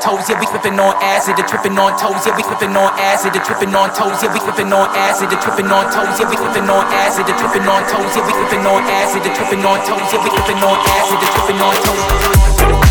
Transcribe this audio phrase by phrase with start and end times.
[0.00, 3.32] toes, yeah, we flipping on acid, the tripping on toes, yeah, we flipping on acid,
[3.32, 6.36] the tripping on toes, yeah, we flipping on acid, the tripping on toes, yeah, we
[6.36, 9.78] flipping on acid, the tripping on toes, yeah, we flipping on acid, the tripping on
[9.84, 12.89] toes, yeah, we flipping on acid, the tripping on toes.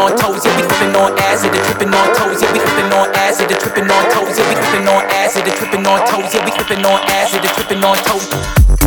[0.00, 2.92] on toes, yeah, we flipping on acid, yeah, they tripping on toes, yeah, we flipping
[2.92, 5.86] on acid, yeah, they tripping on toes, yeah, we flipping on acid, yeah, they tripping
[5.86, 8.79] on toes, yeah, we flipping on acid, yeah, they tripping on toes.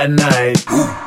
[0.00, 0.99] At night.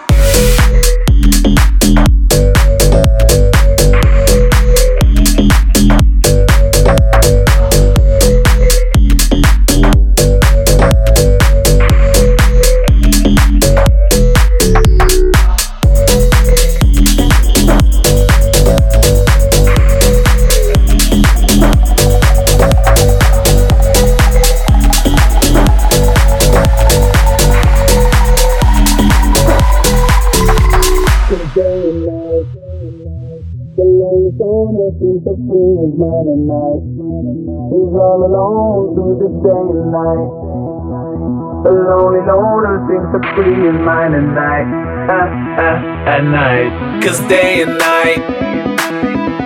[47.03, 48.23] Cause day and night,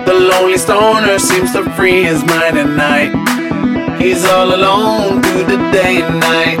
[0.06, 3.10] the lonely stoner seems to free his mind at night.
[4.00, 6.58] He's all alone through the day and night.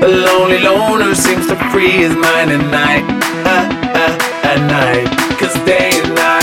[0.00, 3.04] The lonely loner seems to free his mind at night.
[4.46, 5.08] At night.
[5.40, 6.35] Cause day and night,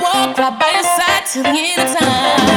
[0.00, 2.47] walk right by your side till the end of time.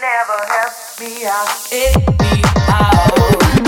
[0.00, 1.68] never help me out.
[1.72, 3.67] It me out.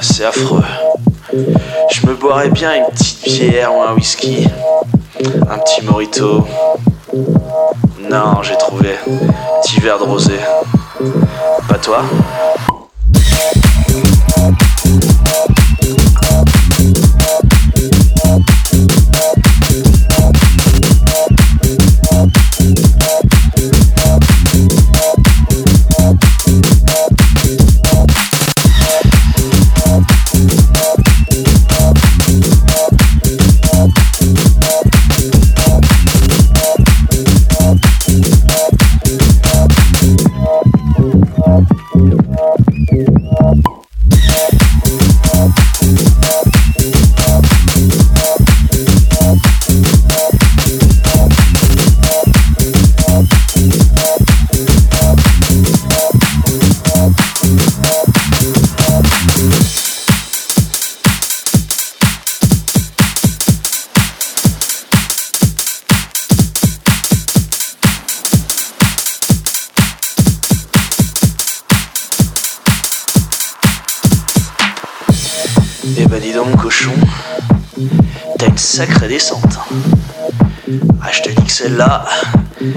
[0.00, 0.62] C'est affreux.
[1.32, 4.46] Je me boirais bien une petite bière ou un whisky.
[5.48, 6.46] Un petit morito.
[8.10, 8.96] Non, j'ai trouvé.
[9.62, 10.38] Petit verre de rosé.
[11.68, 12.02] Pas toi?
[78.86, 79.60] Sacrée descente.
[81.00, 82.04] Ah, je te dis que celle-là,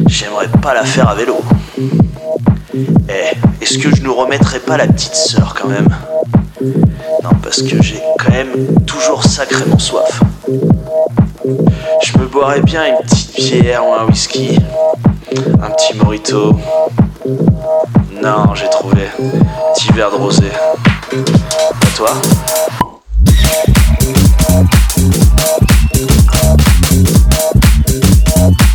[0.05, 1.37] j'aimerais pas la faire à vélo.
[2.75, 5.87] Eh, est-ce que je nous remettrais pas la petite sœur quand même?
[6.61, 10.21] Non, parce que j'ai quand même toujours sacrément soif.
[12.03, 14.59] Je me boirais bien une petite bière ou un whisky.
[15.59, 16.55] Un petit morito.
[18.21, 19.09] Non, j'ai trouvé.
[19.73, 20.51] Petit verre de rosé.
[21.11, 22.11] À toi?
[25.95, 26.09] Thank
[28.59, 28.74] you.